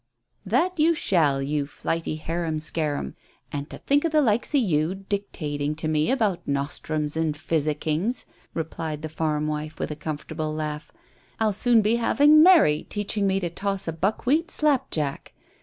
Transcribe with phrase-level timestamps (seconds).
[0.47, 3.13] "That you shall, you flighty harum scarum.
[3.51, 8.25] And to think o' the likes o' you dictating to me about nostrums and physickings,"
[8.55, 10.91] replied the farm wife, with a comfortable laugh.
[11.39, 15.33] "I'll soon be having Mary teaching me to toss a buckwheat 'slap jack.'